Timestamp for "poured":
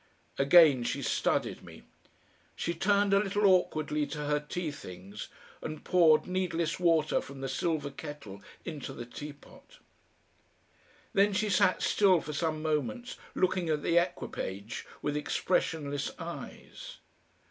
5.83-6.25